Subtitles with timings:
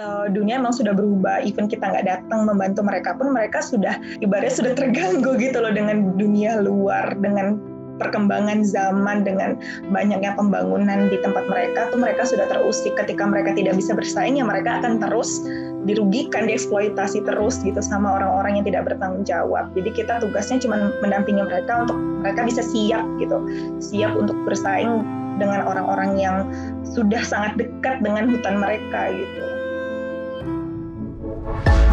[0.00, 1.42] uh, dunia emang sudah berubah.
[1.44, 6.16] Even kita nggak datang membantu mereka pun mereka sudah ibaratnya sudah terganggu gitu loh dengan
[6.16, 7.58] dunia luar, dengan
[7.96, 9.56] perkembangan zaman dengan
[9.88, 14.44] banyaknya pembangunan di tempat mereka tuh mereka sudah terusik ketika mereka tidak bisa bersaing ya
[14.44, 15.40] mereka akan terus
[15.88, 21.40] dirugikan dieksploitasi terus gitu sama orang-orang yang tidak bertanggung jawab jadi kita tugasnya cuma mendampingi
[21.40, 23.38] mereka untuk mereka bisa siap gitu
[23.80, 25.00] siap untuk bersaing
[25.40, 26.36] dengan orang-orang yang
[26.84, 29.56] sudah sangat dekat dengan hutan mereka gitu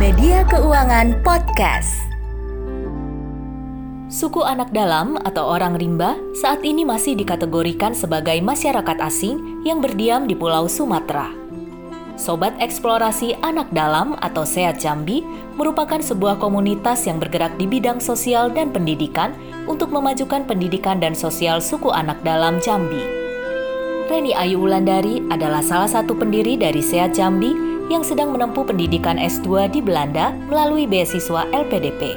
[0.01, 2.01] Media Keuangan Podcast
[4.09, 10.25] Suku anak dalam atau orang rimba saat ini masih dikategorikan sebagai masyarakat asing yang berdiam
[10.25, 11.29] di Pulau Sumatera.
[12.17, 15.21] Sobat Eksplorasi Anak Dalam atau SEAT Jambi
[15.61, 19.37] merupakan sebuah komunitas yang bergerak di bidang sosial dan pendidikan
[19.69, 23.05] untuk memajukan pendidikan dan sosial suku anak dalam Jambi.
[24.09, 29.67] Reni Ayu Wulandari adalah salah satu pendiri dari SEAT Jambi yang sedang menempuh pendidikan S2
[29.67, 32.15] di Belanda melalui beasiswa LPDP.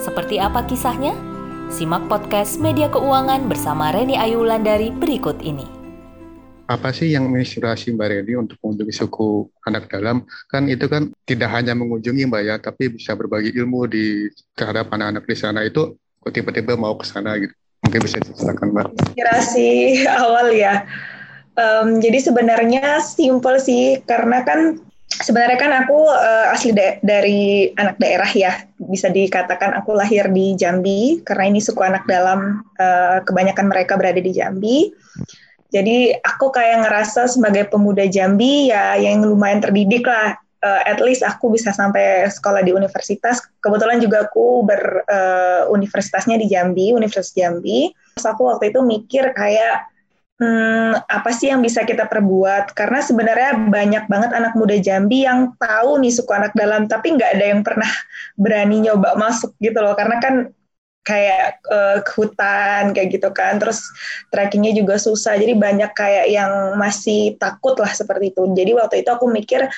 [0.00, 1.12] Seperti apa kisahnya?
[1.68, 5.64] Simak podcast Media Keuangan bersama Reni Ayu Wulandari berikut ini.
[6.64, 10.24] Apa sih yang menginspirasi Mbak Reni untuk mengunjungi suku anak dalam?
[10.48, 15.28] Kan itu kan tidak hanya mengunjungi Mbak ya, tapi bisa berbagi ilmu di terhadap anak-anak
[15.28, 15.92] di sana itu
[16.24, 17.52] tiba-tiba mau ke sana gitu.
[17.84, 18.86] Mungkin bisa diceritakan Mbak.
[19.12, 19.68] Inspirasi
[20.24, 20.88] awal ya.
[21.54, 27.96] Um, jadi sebenarnya simpel sih, karena kan sebenarnya kan aku uh, asli da dari anak
[28.00, 28.52] daerah ya.
[28.80, 34.20] Bisa dikatakan aku lahir di Jambi karena ini suku anak dalam uh, kebanyakan mereka berada
[34.20, 34.90] di Jambi.
[35.74, 40.38] Jadi aku kayak ngerasa sebagai pemuda Jambi ya yang lumayan terdidik lah.
[40.64, 43.44] Uh, at least aku bisa sampai sekolah di universitas.
[43.60, 45.68] Kebetulan juga aku ber uh,
[46.40, 47.92] di Jambi Universitas Jambi.
[48.16, 49.84] Terus aku waktu itu mikir kayak
[50.40, 52.74] hmm, apa sih yang bisa kita perbuat?
[52.74, 57.30] Karena sebenarnya banyak banget anak muda Jambi yang tahu nih suku anak dalam, tapi nggak
[57.38, 57.90] ada yang pernah
[58.42, 59.94] berani nyoba masuk gitu loh.
[59.94, 60.34] Karena kan
[61.04, 63.84] kayak uh, ke hutan kayak gitu kan, terus
[64.32, 65.36] trekkingnya juga susah.
[65.36, 68.42] Jadi banyak kayak yang masih takut lah seperti itu.
[68.56, 69.68] Jadi waktu itu aku mikir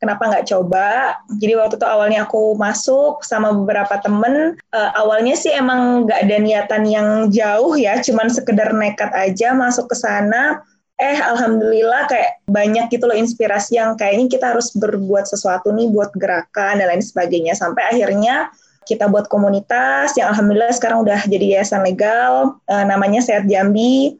[0.00, 1.16] kenapa nggak coba?
[1.40, 6.36] Jadi waktu itu awalnya aku masuk sama beberapa temen uh, awalnya sih emang nggak ada
[6.40, 10.60] niatan yang jauh ya cuman sekedar nekat aja masuk ke sana.
[10.96, 16.08] Eh alhamdulillah kayak banyak gitu loh inspirasi yang kayaknya kita harus berbuat sesuatu nih buat
[16.16, 17.52] gerakan dan lain sebagainya.
[17.52, 18.48] Sampai akhirnya
[18.88, 24.16] kita buat komunitas yang alhamdulillah sekarang udah jadi yayasan legal uh, namanya Sehat Jambi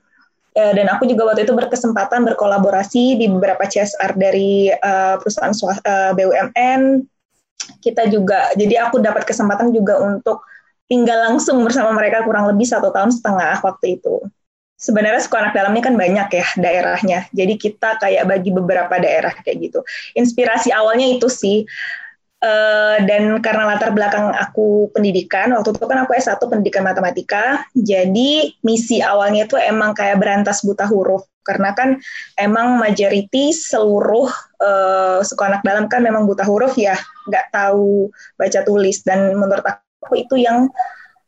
[0.57, 6.13] dan aku juga waktu itu berkesempatan berkolaborasi di beberapa CSR dari uh, perusahaan uh, eh,
[6.17, 7.05] BUMN.
[7.85, 10.41] Kita juga, jadi aku dapat kesempatan juga untuk
[10.89, 14.25] tinggal langsung bersama mereka kurang lebih satu tahun setengah waktu itu.
[14.77, 19.73] Sebenarnya suku anak dalam kan banyak ya daerahnya, jadi kita kayak bagi beberapa daerah kayak
[19.73, 19.81] gitu.
[20.13, 21.65] Inspirasi awalnya itu sih,
[22.47, 28.55] Uh, dan karena latar belakang aku pendidikan, waktu itu kan aku S1 pendidikan matematika, jadi
[28.63, 31.27] misi awalnya itu emang kayak berantas buta huruf.
[31.43, 31.99] Karena kan
[32.39, 34.31] emang majority seluruh
[34.63, 36.95] uh, suku anak dalam kan memang buta huruf ya,
[37.27, 39.03] nggak tahu baca tulis.
[39.03, 40.71] Dan menurut aku itu yang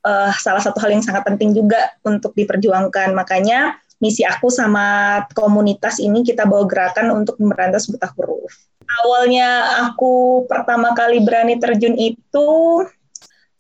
[0.07, 3.11] uh, salah satu hal yang sangat penting juga untuk diperjuangkan.
[3.11, 8.55] Makanya misi aku sama komunitas ini kita bawa gerakan untuk memberantas buta huruf
[9.05, 9.49] awalnya
[9.89, 12.49] aku pertama kali berani terjun itu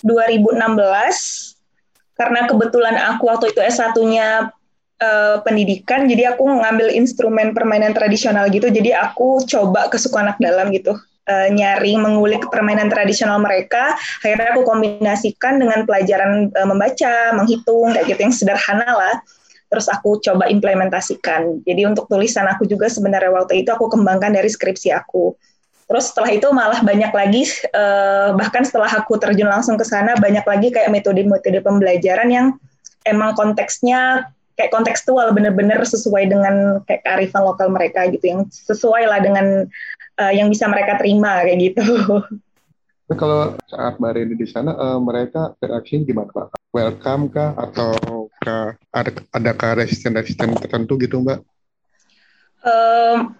[0.02, 0.56] 2016
[2.18, 8.50] karena kebetulan aku waktu itu S1-nya uh, eh, pendidikan jadi aku ngambil instrumen permainan tradisional
[8.50, 8.66] gitu.
[8.70, 13.94] Jadi aku coba ke suku anak dalam gitu uh, nyari mengulik permainan tradisional mereka.
[14.24, 19.14] Akhirnya aku kombinasikan dengan pelajaran uh, membaca menghitung kayak gitu yang sederhana lah
[19.68, 21.60] terus aku coba implementasikan.
[21.62, 25.36] Jadi untuk tulisan aku juga sebenarnya waktu itu aku kembangkan dari skripsi aku.
[25.88, 30.44] Terus setelah itu malah banyak lagi, uh, bahkan setelah aku terjun langsung ke sana, banyak
[30.44, 32.46] lagi kayak metode-metode pembelajaran yang
[33.08, 34.28] emang konteksnya
[34.58, 39.64] kayak kontekstual, bener-bener sesuai dengan kayak kearifan lokal mereka gitu, yang sesuai lah dengan
[40.18, 41.84] uh, yang bisa mereka terima kayak gitu.
[43.08, 46.58] Kalau saat Mbak Rini di sana, uh, mereka bereaksi gimana Pak?
[46.74, 47.56] Welcome kah?
[47.56, 47.94] Atau
[48.48, 51.44] kah, ada adakah resisten-resisten tertentu gitu Mbak?
[52.64, 53.36] Um,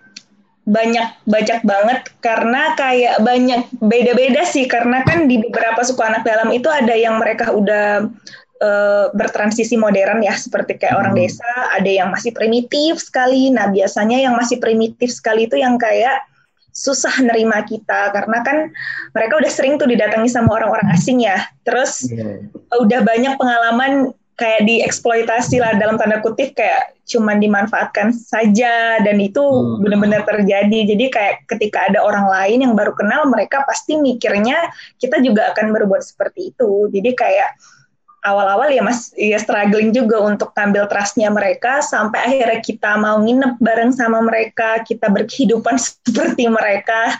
[0.68, 6.52] banyak banyak banget karena kayak banyak beda-beda sih karena kan di beberapa suku anak dalam
[6.52, 8.04] itu ada yang mereka udah
[8.60, 11.00] uh, bertransisi modern ya seperti kayak hmm.
[11.00, 15.80] orang desa ada yang masih primitif sekali nah biasanya yang masih primitif sekali itu yang
[15.80, 16.20] kayak
[16.76, 18.70] susah nerima kita karena kan
[19.16, 22.52] mereka udah sering tuh didatangi sama orang-orang asing ya terus hmm.
[22.76, 29.42] udah banyak pengalaman kayak dieksploitasi lah dalam tanda kutip kayak cuman dimanfaatkan saja dan itu
[29.42, 29.82] hmm.
[29.82, 30.94] benar-benar terjadi.
[30.94, 34.70] Jadi kayak ketika ada orang lain yang baru kenal mereka pasti mikirnya
[35.02, 36.86] kita juga akan berbuat seperti itu.
[36.94, 37.50] Jadi kayak
[38.22, 43.62] awal-awal ya mas ya struggling juga untuk ambil trustnya mereka sampai akhirnya kita mau nginep
[43.62, 47.14] bareng sama mereka kita berkehidupan seperti mereka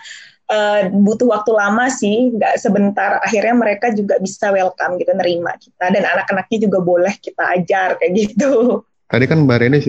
[0.48, 3.20] uh, butuh waktu lama sih, nggak sebentar.
[3.22, 8.12] Akhirnya mereka juga bisa welcome gitu, nerima kita dan anak-anaknya juga boleh kita ajar kayak
[8.16, 8.82] gitu.
[9.08, 9.80] Tadi kan Mbak Reni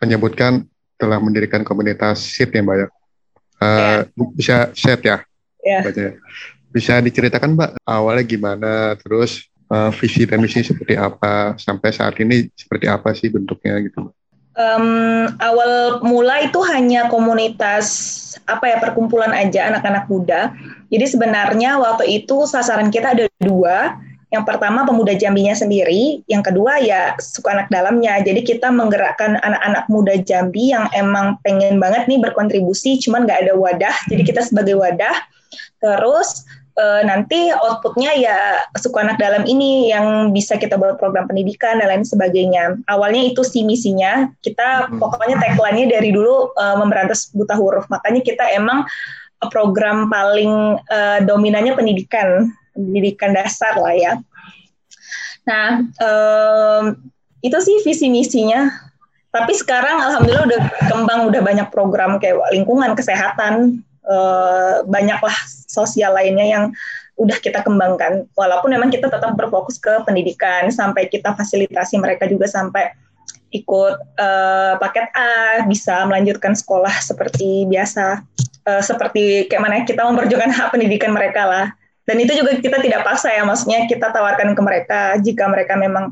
[0.00, 0.64] menyebutkan
[0.96, 2.88] telah mendirikan komunitas SIT ya Mbak ya.
[3.60, 4.00] Uh, yeah.
[4.36, 5.24] Bisa set ya?
[5.64, 6.16] Yeah.
[6.72, 12.48] Bisa diceritakan Mbak awalnya gimana, terus uh, visi dan misi seperti apa, sampai saat ini
[12.56, 14.14] seperti apa sih bentuknya gitu Mbak?
[14.58, 17.86] Um, awal mula itu hanya komunitas
[18.50, 20.40] apa ya perkumpulan aja anak-anak muda.
[20.90, 23.98] Jadi sebenarnya waktu itu sasaran kita ada dua.
[24.34, 28.18] Yang pertama pemuda Jambinya sendiri, yang kedua ya suku anak dalamnya.
[28.18, 33.54] Jadi kita menggerakkan anak-anak muda Jambi yang emang pengen banget nih berkontribusi, cuman nggak ada
[33.54, 33.94] wadah.
[34.10, 35.14] Jadi kita sebagai wadah.
[35.78, 36.42] Terus
[36.78, 38.38] uh, nanti outputnya ya
[38.78, 42.78] suku anak dalam ini yang bisa kita buat program pendidikan dan lain sebagainya.
[42.90, 44.30] Awalnya itu sih misinya.
[44.42, 44.98] Kita hmm.
[44.98, 47.86] pokoknya tagline-nya dari dulu uh, memberantas buta huruf.
[47.90, 48.86] Makanya kita emang
[49.52, 54.12] program paling uh, dominannya pendidikan, pendidikan dasar lah ya.
[55.44, 56.96] Nah, um,
[57.44, 58.72] itu sih visi misinya.
[59.34, 65.34] Tapi sekarang alhamdulillah udah kembang, udah banyak program kayak lingkungan, kesehatan, uh, banyaklah
[65.68, 66.64] sosial lainnya yang
[67.14, 68.26] udah kita kembangkan.
[68.34, 72.90] Walaupun memang kita tetap berfokus ke pendidikan sampai kita fasilitasi mereka juga sampai
[73.54, 78.18] ikut uh, paket A, bisa melanjutkan sekolah seperti biasa,
[78.66, 81.66] uh, seperti kayak mana kita memperjuangkan hak pendidikan mereka lah.
[82.04, 86.10] Dan itu juga kita tidak paksa ya, maksudnya kita tawarkan ke mereka jika mereka memang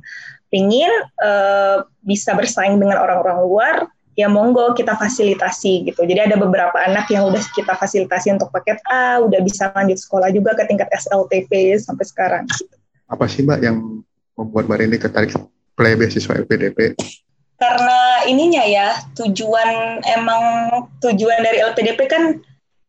[0.54, 0.88] ingin
[1.20, 3.74] uh, bisa bersaing dengan orang-orang luar,
[4.12, 6.04] ya monggo kita fasilitasi gitu.
[6.04, 10.28] Jadi ada beberapa anak yang udah kita fasilitasi untuk paket A, udah bisa lanjut sekolah
[10.28, 12.44] juga ke tingkat SLTP sampai sekarang.
[13.08, 14.04] Apa sih Mbak yang
[14.36, 15.32] membuat Mbak ini tertarik
[15.76, 16.96] play beasiswa LPDP?
[17.56, 20.42] Karena ininya ya, tujuan emang
[20.98, 22.42] tujuan dari LPDP kan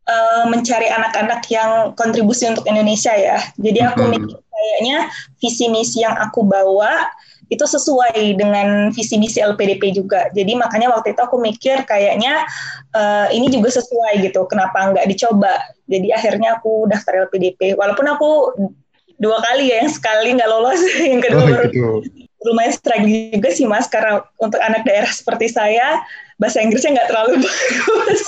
[0.09, 3.37] uh, mencari anak-anak yang kontribusi untuk Indonesia ya.
[3.55, 4.11] Jadi aku hmm.
[4.17, 4.97] mikir kayaknya
[5.39, 7.05] visi misi yang aku bawa
[7.51, 10.31] itu sesuai dengan visi misi LPDP juga.
[10.31, 12.47] Jadi makanya waktu itu aku mikir kayaknya
[12.95, 14.47] uh, ini juga sesuai gitu.
[14.47, 15.53] Kenapa nggak dicoba?
[15.89, 17.75] Jadi akhirnya aku daftar LPDP.
[17.75, 18.29] Walaupun aku
[19.19, 20.81] dua kali ya, yang sekali nggak lolos,
[21.11, 21.91] yang kedua oh, baru gitu.
[22.43, 23.91] lumayan struggling juga sih mas.
[23.91, 25.99] Karena untuk anak daerah seperti saya
[26.41, 28.23] bahasa Inggrisnya nggak terlalu bagus.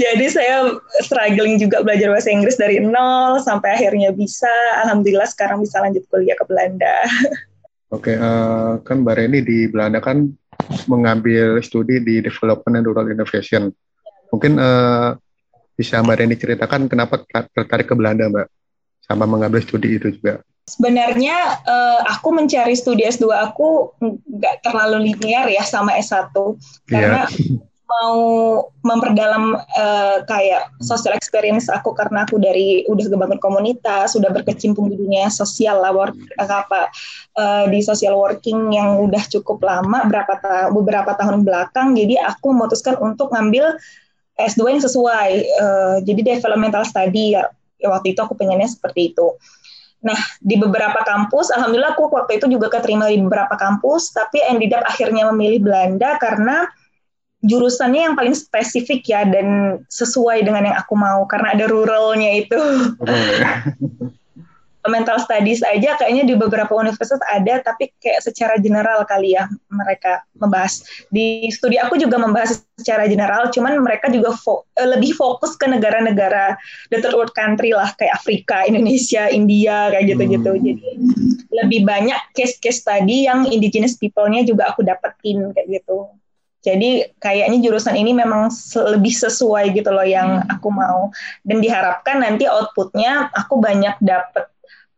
[0.00, 4.50] Jadi saya struggling juga belajar bahasa Inggris dari nol sampai akhirnya bisa.
[4.84, 6.96] Alhamdulillah sekarang bisa lanjut kuliah ke Belanda.
[7.90, 10.30] Oke, uh, kan Mbak Reni di Belanda kan
[10.86, 13.74] mengambil studi di Development and Rural Innovation.
[14.30, 15.18] Mungkin uh,
[15.74, 18.46] bisa Mbak Reni ceritakan kenapa tertarik ke Belanda, Mbak,
[19.02, 20.38] sama mengambil studi itu juga?
[20.70, 26.30] Sebenarnya uh, aku mencari studi S2 aku nggak terlalu linear ya sama S1
[26.86, 28.18] karena yeah mau
[28.86, 34.96] memperdalam uh, kayak social experience aku karena aku dari udah kebangun komunitas, sudah berkecimpung di
[34.96, 36.88] dunia sosial lah, work, apa
[37.36, 41.98] uh, di social working yang udah cukup lama berapa ta beberapa tahun belakang.
[41.98, 43.74] Jadi aku memutuskan untuk ngambil
[44.38, 45.30] S2 yang sesuai.
[45.60, 49.36] Uh, jadi developmental study ya, ya waktu itu aku pengennya seperti itu.
[50.00, 54.72] Nah, di beberapa kampus, alhamdulillah aku waktu itu juga keterima di beberapa kampus, tapi ended
[54.72, 56.64] up akhirnya memilih Belanda karena
[57.40, 62.58] jurusannya yang paling spesifik ya dan sesuai dengan yang aku mau karena ada ruralnya itu.
[64.80, 70.24] Mental studies aja kayaknya di beberapa universitas ada tapi kayak secara general kali ya mereka
[70.40, 70.80] membahas.
[71.12, 75.68] Di studi aku juga membahas secara general cuman mereka juga fo eh, lebih fokus ke
[75.68, 76.56] negara-negara
[76.88, 80.50] the third world country lah kayak Afrika, Indonesia, India kayak gitu-gitu.
[80.56, 80.64] Hmm.
[80.64, 80.84] Jadi
[81.60, 86.08] lebih banyak case-case tadi yang indigenous people-nya juga aku dapetin kayak gitu.
[86.60, 88.52] Jadi kayaknya jurusan ini memang
[88.92, 90.54] lebih sesuai gitu loh yang hmm.
[90.60, 91.08] aku mau
[91.40, 94.44] dan diharapkan nanti outputnya aku banyak dapet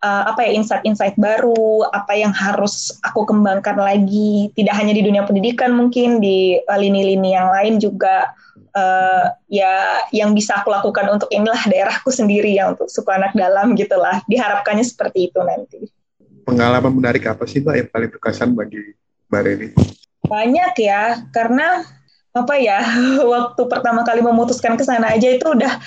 [0.02, 5.22] uh, apa ya insight-insight baru, apa yang harus aku kembangkan lagi, tidak hanya di dunia
[5.22, 8.34] pendidikan mungkin di lini-lini yang lain juga
[8.74, 13.78] uh, ya yang bisa aku lakukan untuk inilah daerahku sendiri ya untuk suku anak dalam
[13.78, 14.20] gitulah.
[14.26, 15.86] Diharapkannya seperti itu nanti.
[16.42, 18.98] Pengalaman menarik apa sih Mbak yang paling berkesan bagi
[19.30, 19.70] Mbak Reni?
[20.26, 21.82] Banyak ya, karena
[22.32, 22.80] apa ya,
[23.34, 25.78] waktu pertama kali memutuskan ke sana aja itu udah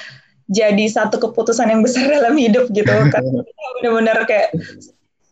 [0.45, 2.91] jadi satu keputusan yang besar dalam hidup gitu.
[3.09, 3.41] Karena
[3.81, 4.53] benar-benar kayak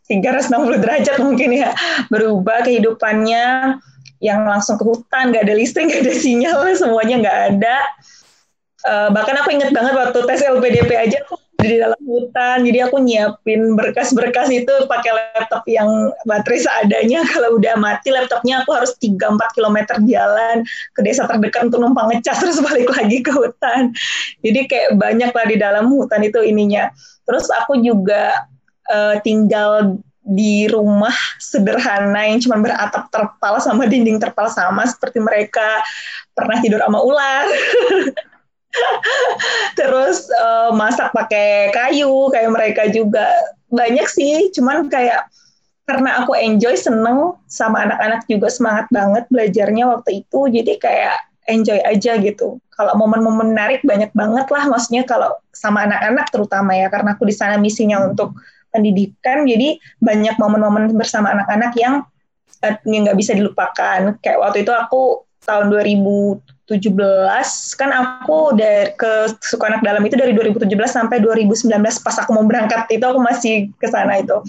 [0.08, 1.72] 360 derajat mungkin ya
[2.12, 3.80] berubah kehidupannya
[4.20, 7.78] yang langsung ke hutan nggak ada listrik nggak ada sinyal semuanya nggak ada
[8.88, 12.58] uh, bahkan aku inget banget waktu tes LPDP aja aku di dalam hutan.
[12.68, 15.88] Jadi aku nyiapin berkas-berkas itu pakai laptop yang
[16.28, 21.80] baterai seadanya kalau udah mati laptopnya aku harus 3-4 km jalan ke desa terdekat untuk
[21.80, 23.96] numpang ngecas terus balik lagi ke hutan.
[24.44, 26.92] Jadi kayak banyak lah di dalam hutan itu ininya.
[27.24, 28.50] Terus aku juga
[28.92, 35.84] uh, tinggal di rumah sederhana yang cuma beratap terpal sama dinding terpal sama seperti mereka.
[36.34, 37.46] Pernah tidur sama ular
[39.80, 43.28] terus uh, masak pakai kayu kayak mereka juga.
[43.74, 45.30] Banyak sih cuman kayak
[45.84, 50.40] karena aku enjoy seneng sama anak-anak juga semangat banget belajarnya waktu itu.
[50.50, 51.18] Jadi kayak
[51.52, 52.60] enjoy aja gitu.
[52.74, 54.64] Kalau momen-momen menarik banyak banget lah.
[54.70, 58.38] Maksudnya kalau sama anak-anak terutama ya karena aku di sana misinya untuk
[58.72, 59.44] pendidikan.
[59.44, 62.08] Jadi banyak momen-momen bersama anak-anak yang
[62.64, 64.16] uh, nggak bisa dilupakan.
[64.24, 70.16] Kayak waktu itu aku tahun 2000 2017 kan aku dari ke suku anak dalam itu
[70.16, 71.68] dari 2017 sampai 2019
[72.00, 74.40] pas aku mau berangkat itu aku masih ke sana itu.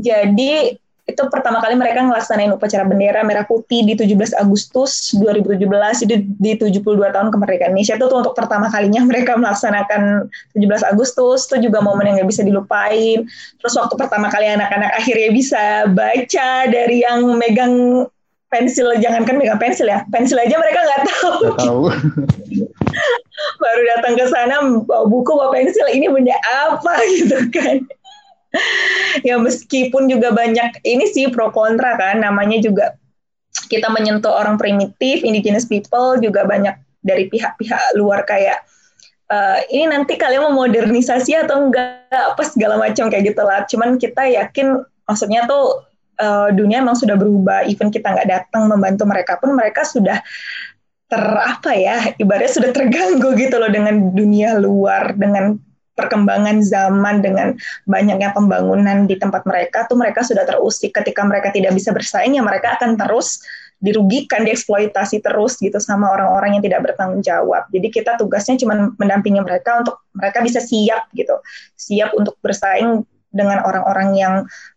[0.00, 5.62] Jadi itu pertama kali mereka ngelaksanain upacara bendera merah putih di 17 Agustus 2017
[6.02, 10.26] itu di 72 tahun kemerdekaan Indonesia itu untuk pertama kalinya mereka melaksanakan
[10.58, 13.22] 17 Agustus itu juga momen yang nggak bisa dilupain
[13.62, 15.62] terus waktu pertama kali anak-anak akhirnya bisa
[15.94, 18.02] baca dari yang megang
[18.50, 20.06] pensil jangankan megang pensil ya.
[20.14, 21.82] Pensil aja mereka nggak tahu, gak tahu.
[23.62, 26.36] baru datang ke sana bawa buku bawa pensil ini benda
[26.68, 26.92] apa?
[27.14, 27.76] Gitu kan.
[29.20, 32.96] Ya meskipun juga banyak ini sih pro kontra kan namanya juga
[33.68, 36.72] kita menyentuh orang primitif indigenous people juga banyak
[37.04, 38.64] dari pihak-pihak luar kayak
[39.28, 42.08] uh, ini nanti kalian mau modernisasi atau enggak?
[42.08, 43.66] Apa segala macam kayak gitulah.
[43.68, 45.84] Cuman kita yakin maksudnya tuh
[46.20, 50.20] uh, dunia emang sudah berubah even kita nggak datang membantu mereka pun mereka sudah
[51.06, 55.54] ter apa ya ibaratnya sudah terganggu gitu loh dengan dunia luar dengan
[55.96, 57.56] perkembangan zaman dengan
[57.88, 60.92] banyaknya pembangunan di tempat mereka tuh mereka sudah terusik.
[60.92, 63.40] Ketika mereka tidak bisa bersaing ya mereka akan terus
[63.80, 67.64] dirugikan dieksploitasi terus gitu sama orang-orang yang tidak bertanggung jawab.
[67.72, 71.36] Jadi kita tugasnya cuma mendampingi mereka untuk mereka bisa siap gitu
[71.80, 74.34] siap untuk bersaing dengan orang-orang yang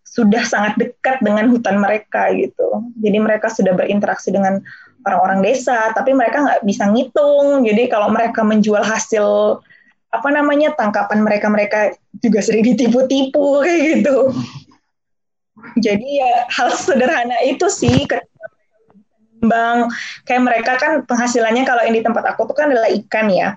[0.09, 2.81] sudah sangat dekat dengan hutan mereka gitu.
[2.97, 4.57] Jadi mereka sudah berinteraksi dengan
[5.05, 7.61] orang-orang desa, tapi mereka nggak bisa ngitung.
[7.61, 9.57] Jadi kalau mereka menjual hasil
[10.09, 14.33] apa namanya tangkapan mereka-mereka juga sering ditipu-tipu kayak gitu.
[15.77, 18.09] Jadi ya hal sederhana itu sih
[19.39, 19.87] bang
[20.27, 23.55] kayak mereka kan penghasilannya kalau yang di tempat aku tuh kan adalah ikan ya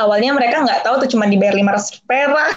[0.00, 2.54] awalnya mereka nggak tahu tuh cuma dibayar 500 perak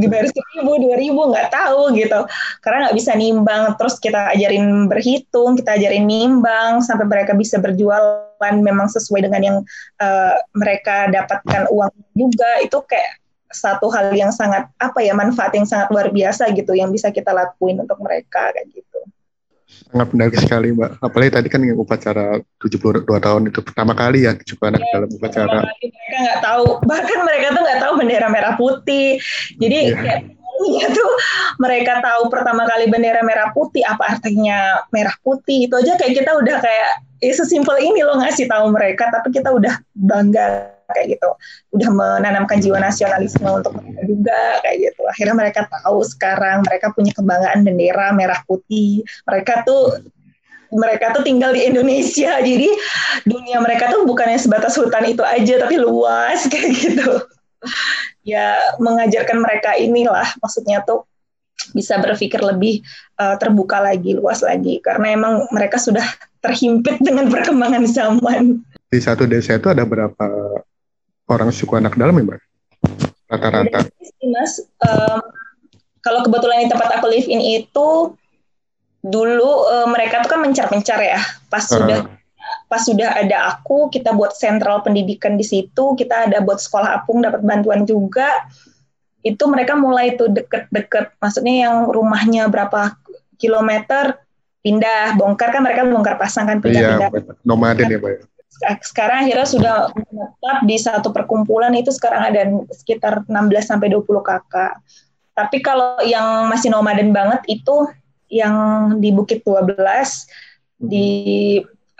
[0.00, 0.26] dibayar
[0.62, 2.20] dua ribu nggak tahu gitu.
[2.62, 8.54] Karena nggak bisa nimbang terus kita ajarin berhitung kita ajarin nimbang sampai mereka bisa berjualan
[8.60, 9.56] memang sesuai dengan yang
[10.02, 12.50] uh, mereka dapatkan uang juga.
[12.62, 13.22] Itu kayak
[13.56, 17.30] satu hal yang sangat apa ya manfaat yang sangat luar biasa gitu yang bisa kita
[17.32, 19.00] lakuin untuk mereka kayak gitu
[19.66, 20.98] sangat menarik sekali mbak.
[21.02, 25.10] Apalagi tadi kan yang upacara 72 tahun itu pertama kali ya cukup anak ya, dalam
[25.10, 25.58] upacara.
[25.62, 26.66] Mereka nggak tahu.
[26.86, 29.08] Bahkan mereka tuh nggak tahu bendera merah putih.
[29.58, 29.98] Jadi ya.
[29.98, 30.20] kayak
[30.80, 31.10] ya tuh
[31.60, 35.66] mereka tahu pertama kali bendera merah putih apa artinya merah putih.
[35.66, 36.90] Itu aja kayak kita udah kayak
[37.24, 41.30] ya sesimpel ini loh ngasih tahu mereka tapi kita udah bangga kayak gitu.
[41.74, 45.02] Udah menanamkan jiwa nasionalisme untuk mereka juga kayak gitu.
[45.08, 49.02] Akhirnya mereka tahu sekarang mereka punya kebanggaan bendera merah putih.
[49.26, 50.02] Mereka tuh
[50.74, 52.38] mereka tuh tinggal di Indonesia.
[52.38, 52.68] Jadi
[53.26, 57.10] dunia mereka tuh bukannya sebatas hutan itu aja tapi luas kayak gitu.
[58.26, 61.06] Ya mengajarkan mereka inilah maksudnya tuh
[61.72, 62.84] bisa berpikir lebih
[63.18, 64.78] uh, terbuka lagi luas lagi.
[64.82, 66.04] Karena emang mereka sudah
[66.44, 68.62] terhimpit dengan perkembangan zaman.
[68.86, 70.26] Di satu desa itu ada berapa
[71.26, 72.40] orang suku anak dalam ya mbak?
[73.26, 73.90] Rata-rata.
[74.26, 74.62] Mas.
[74.82, 75.20] Um,
[76.02, 78.14] kalau kebetulan di tempat aku live in itu
[79.02, 81.18] dulu uh, mereka tuh kan mencar-mencar ya.
[81.50, 81.70] Pas uh.
[81.82, 81.98] sudah
[82.70, 87.26] pas sudah ada aku kita buat sentral pendidikan di situ kita ada buat sekolah apung
[87.26, 88.46] dapat bantuan juga.
[89.26, 91.18] Itu mereka mulai tuh deket-deket.
[91.18, 92.94] Maksudnya yang rumahnya berapa
[93.42, 94.22] kilometer
[94.62, 95.18] pindah.
[95.18, 97.10] Bongkar kan mereka bongkar pasang kan pindah-pindah.
[97.10, 98.35] Iya, nomaden ya pak?
[98.82, 103.32] Sekarang akhirnya sudah menetap di satu perkumpulan itu sekarang ada sekitar 16
[103.62, 104.80] sampai 20 kakak.
[105.36, 107.84] Tapi kalau yang masih nomaden banget itu
[108.32, 109.76] yang di Bukit 12
[110.80, 111.08] di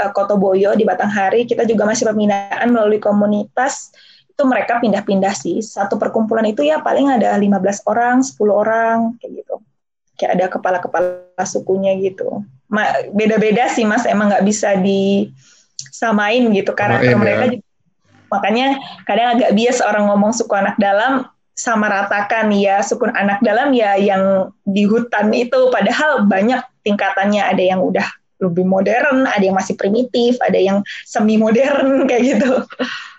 [0.01, 3.93] uh, Kotoboyo di Batanghari kita juga masih pembinaan melalui komunitas
[4.37, 5.65] itu mereka pindah-pindah sih.
[5.65, 9.57] Satu perkumpulan itu ya paling ada 15 orang, 10 orang kayak gitu.
[10.17, 12.45] Kayak ada kepala-kepala sukunya gitu.
[13.17, 14.77] Beda-beda sih Mas, emang nggak bisa
[15.97, 17.65] disamain gitu karena oh, mereka juga,
[18.29, 18.67] makanya
[19.09, 21.25] kadang agak bias orang ngomong suku anak dalam
[21.57, 27.65] sama ratakan ya suku anak dalam ya yang di hutan itu padahal banyak tingkatannya ada
[27.65, 28.05] yang udah
[28.37, 32.61] lebih modern, ada yang masih primitif, ada yang semi modern kayak gitu.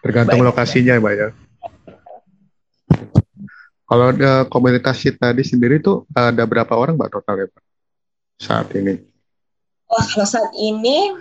[0.05, 0.49] Tergantung Baik.
[0.53, 1.27] lokasinya, Mbak ya.
[3.87, 7.63] Kalau ada komunitas tadi sendiri tuh ada berapa orang Mbak total ya Pak
[8.37, 9.01] saat ini?
[9.87, 11.15] Wah kalau saat ini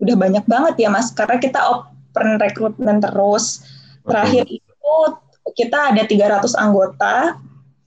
[0.00, 3.62] udah banyak banget ya Mas, karena kita open rekrutmen terus.
[4.02, 4.94] Terakhir itu
[5.54, 7.36] kita ada 300 anggota,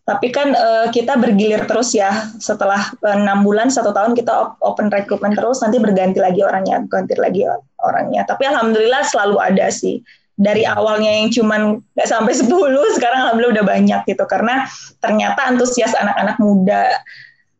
[0.03, 2.29] tapi kan uh, kita bergilir terus ya.
[2.37, 6.85] Setelah eh, enam uh, bulan satu tahun kita open recruitment terus, nanti berganti lagi orangnya,
[6.87, 7.47] ganti lagi
[7.81, 8.27] orangnya.
[8.27, 10.03] Tapi alhamdulillah selalu ada sih.
[10.33, 11.61] Dari awalnya yang cuman
[11.93, 12.49] nggak sampai 10,
[12.97, 14.23] sekarang alhamdulillah udah banyak gitu.
[14.29, 14.65] Karena
[14.99, 16.89] ternyata antusias anak-anak muda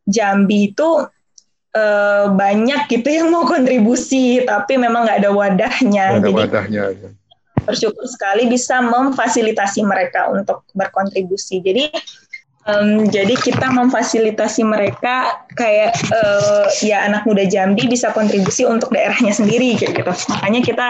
[0.04, 0.90] Jambi itu
[1.78, 6.06] uh, banyak gitu yang mau kontribusi, tapi memang nggak ada wadahnya.
[6.18, 6.82] Gak ada Jadi, wadahnya.
[7.64, 11.62] Bersyukur sekali bisa memfasilitasi mereka untuk berkontribusi.
[11.62, 11.90] Jadi
[12.64, 19.36] Um, jadi kita memfasilitasi mereka kayak uh, ya anak muda Jambi bisa kontribusi untuk daerahnya
[19.36, 20.14] sendiri kayak gitu.
[20.32, 20.88] Makanya kita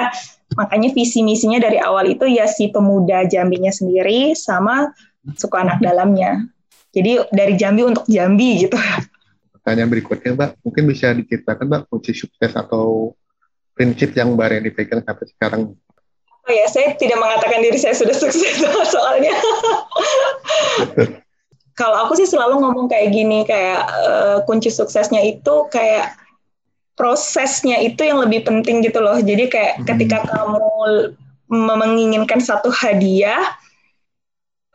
[0.54, 4.94] makanya visi misinya dari awal itu ya si pemuda Jambinya sendiri sama
[5.34, 6.46] suku anak dalamnya.
[6.94, 8.78] Jadi dari Jambi untuk Jambi gitu.
[9.64, 13.16] Pertanyaan berikutnya Mbak, mungkin bisa diceritakan Mbak kunci sukses atau
[13.72, 15.62] prinsip yang Mbak Reni pegang sampai sekarang
[16.44, 18.60] Oh ya, saya tidak mengatakan diri saya sudah sukses
[18.92, 19.32] soalnya
[21.74, 26.14] kalau aku sih selalu ngomong kayak gini kayak uh, kunci suksesnya itu kayak
[26.94, 29.18] prosesnya itu yang lebih penting gitu loh.
[29.18, 29.86] Jadi kayak hmm.
[29.90, 30.62] ketika kamu
[31.50, 33.42] menginginkan satu hadiah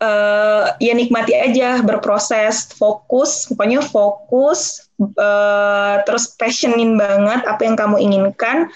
[0.02, 7.96] uh, ya nikmati aja berproses fokus pokoknya fokus uh, terus passionin banget apa yang kamu
[8.02, 8.70] inginkan.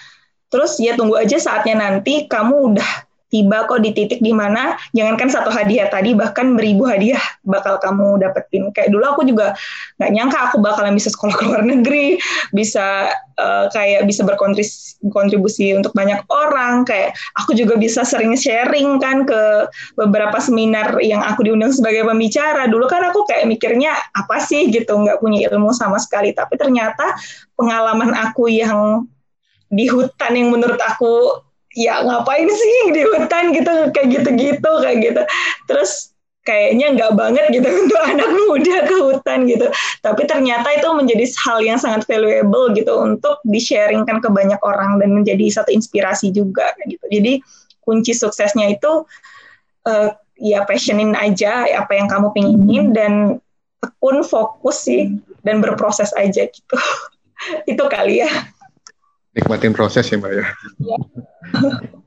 [0.52, 2.90] Terus ya tunggu aja saatnya nanti kamu udah
[3.32, 8.20] tiba kok di titik di mana jangankan satu hadiah tadi bahkan beribu hadiah bakal kamu
[8.20, 8.68] dapetin.
[8.76, 9.56] Kayak dulu aku juga
[9.96, 12.20] nggak nyangka aku bakalan bisa sekolah ke luar negeri
[12.52, 13.08] bisa
[13.40, 16.84] uh, kayak bisa berkontribusi untuk banyak orang.
[16.84, 22.68] Kayak aku juga bisa sering sharing kan ke beberapa seminar yang aku diundang sebagai pembicara.
[22.68, 24.68] Dulu kan aku kayak mikirnya apa sih?
[24.68, 26.36] gitu nggak punya ilmu sama sekali.
[26.36, 27.16] Tapi ternyata
[27.56, 29.08] pengalaman aku yang
[29.72, 31.40] di hutan yang menurut aku
[31.78, 35.22] ya ngapain sih di hutan gitu kayak gitu-gitu kayak gitu.
[35.68, 39.66] Terus kayaknya nggak banget gitu untuk anak muda ke hutan gitu.
[40.02, 45.14] Tapi ternyata itu menjadi hal yang sangat valuable gitu untuk di-sharingkan ke banyak orang dan
[45.14, 47.02] menjadi satu inspirasi juga gitu.
[47.08, 47.42] Jadi
[47.82, 49.06] kunci suksesnya itu
[49.86, 53.38] uh, ya passionin aja apa yang kamu pinginin dan
[53.82, 55.10] tekun fokus sih
[55.42, 56.76] dan berproses aja gitu.
[57.70, 58.30] Itu kali ya
[59.32, 60.44] nikmatin proses ya mbak ya.
[60.80, 60.96] ya.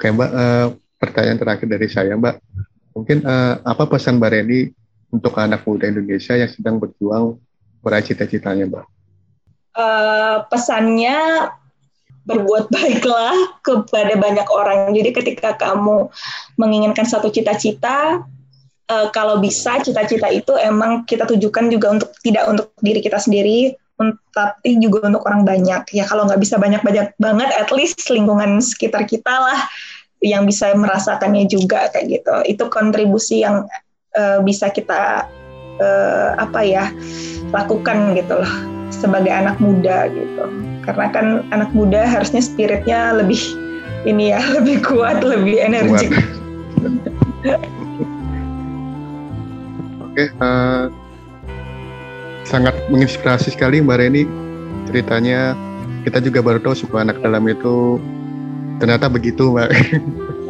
[0.00, 2.40] Oke mbak, uh, pertanyaan terakhir dari saya mbak,
[2.96, 4.72] mungkin uh, apa pesan mbak Reni
[5.12, 7.36] untuk anak muda Indonesia yang sedang berjuang
[7.84, 8.84] meraih cita-citanya mbak?
[9.76, 11.52] Uh, pesannya
[12.24, 14.92] berbuat baiklah kepada banyak orang.
[14.96, 16.08] Jadi ketika kamu
[16.56, 18.24] menginginkan satu cita-cita,
[18.88, 23.76] uh, kalau bisa cita-cita itu emang kita tujukan juga untuk tidak untuk diri kita sendiri,
[24.32, 25.82] tapi juga untuk orang banyak.
[25.92, 29.60] Ya kalau nggak bisa banyak-banyak banget, at least lingkungan sekitar kita lah
[30.20, 32.34] yang bisa merasakannya juga kayak gitu.
[32.48, 33.68] Itu kontribusi yang
[34.16, 35.28] uh, bisa kita
[35.80, 36.84] uh, apa ya
[37.50, 38.54] lakukan gitu loh
[38.92, 40.44] sebagai anak muda gitu.
[40.84, 43.40] Karena kan anak muda harusnya spiritnya lebih
[44.08, 46.12] ini ya lebih kuat, lebih energik.
[50.10, 50.90] Oke, okay, uh,
[52.50, 54.26] sangat menginspirasi sekali Mbak Reni
[54.90, 55.54] ceritanya
[56.02, 58.02] kita juga baru tahu suku anak dalam itu
[58.82, 59.70] ternyata begitu Mbak.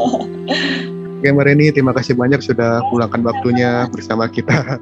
[1.20, 4.80] Oke Mbak Reni terima kasih banyak sudah pulangkan waktunya bersama kita.